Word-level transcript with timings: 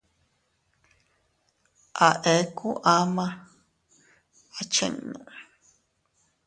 A 2.07 2.09
eku 2.37 2.69
ama 2.99 3.25
a 4.59 4.61
chinnu. 4.73 5.19